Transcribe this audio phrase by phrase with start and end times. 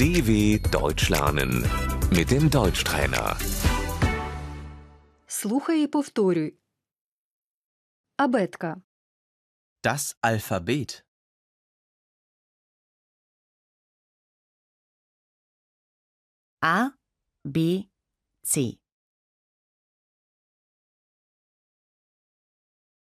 [0.00, 1.52] DW Deutsch lernen
[2.10, 3.36] mit dem Deutschtrainer.
[5.26, 6.54] Слухай і повторюй.
[8.16, 8.82] Абетка.
[9.82, 11.04] Das Alphabet.
[16.60, 16.90] A,
[17.44, 17.88] B,
[18.42, 18.78] C.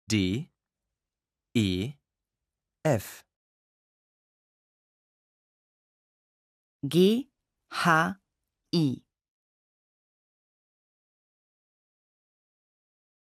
[0.08, 0.50] D,
[1.54, 1.92] E,
[2.84, 3.24] F.
[6.85, 7.29] G,
[7.73, 7.87] H,
[8.75, 9.01] I.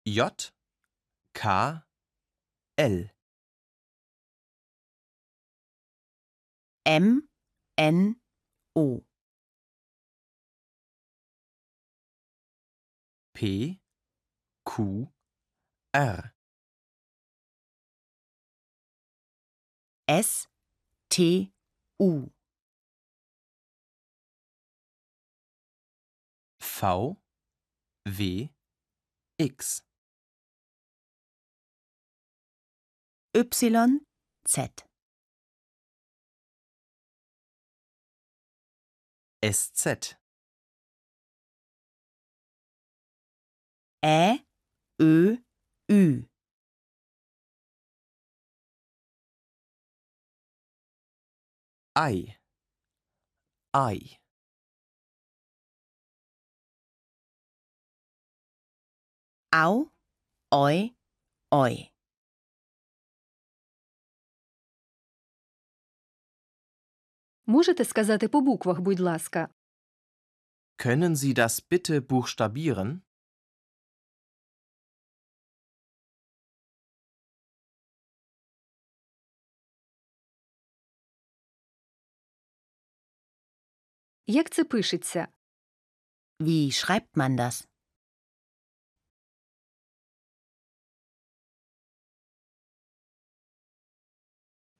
[0.08, 0.52] J,
[1.34, 1.82] K,
[2.78, 3.04] L.
[6.88, 7.24] M,
[7.78, 8.16] N,
[8.76, 9.04] O.
[13.34, 13.80] P,
[14.66, 15.10] Q,
[15.94, 16.34] R.
[20.08, 20.48] S,
[21.10, 21.52] T,
[22.00, 22.32] U.
[26.78, 27.16] V,
[28.06, 28.50] W,
[29.40, 29.82] X.
[33.34, 34.00] Y,
[34.46, 34.86] Z.
[39.42, 40.16] SZ.
[44.06, 44.46] Ä,
[45.02, 45.38] Ö,
[45.90, 46.28] Ü.
[51.96, 52.36] Ei.
[53.74, 54.25] Ei.
[59.55, 59.91] Au,
[60.53, 60.95] Oi,
[61.51, 61.91] Oi.
[67.47, 69.49] Можете сказати по буквах, будь ласка.
[70.79, 73.01] Können Sie das bitte buchstabieren?
[84.27, 85.29] Як це пишеться?
[86.41, 87.67] Wie schreibt man das?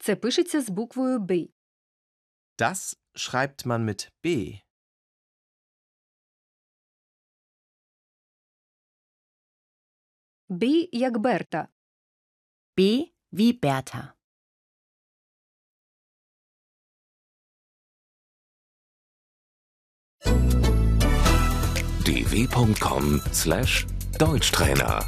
[0.05, 1.49] Це пишеться з буквою Б.
[2.59, 4.61] Das schreibt man mit B.
[10.49, 11.69] Б як Берта.
[12.77, 12.81] B
[13.33, 14.15] wie Bertha.
[22.05, 25.05] dw.com/deutschtrainer